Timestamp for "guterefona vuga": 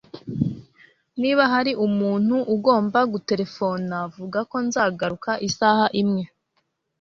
3.13-4.39